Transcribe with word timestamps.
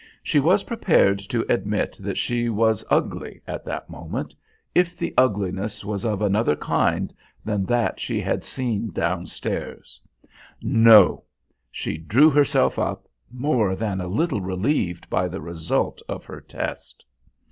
She 0.23 0.39
was 0.39 0.63
prepared 0.63 1.19
to 1.29 1.45
admit 1.47 1.95
that 1.99 2.17
she 2.17 2.49
was 2.49 2.83
ugly 2.89 3.43
at 3.45 3.63
that 3.65 3.87
moment, 3.87 4.35
if 4.73 4.97
the 4.97 5.13
ugliness 5.15 5.85
was 5.85 6.03
of 6.03 6.23
another 6.23 6.55
kind 6.55 7.13
than 7.45 7.65
that 7.65 7.99
she 7.99 8.19
had 8.19 8.43
seen 8.43 8.89
downstairs. 8.89 10.01
No! 10.59 11.25
She 11.71 11.99
drew 11.99 12.31
herself 12.31 12.79
up, 12.79 13.07
more 13.31 13.75
than 13.75 14.01
a 14.01 14.07
little 14.07 14.41
relieved 14.41 15.07
by 15.07 15.27
the 15.27 15.39
result 15.39 16.01
of 16.09 16.25
her 16.25 16.41
test. 16.41 17.05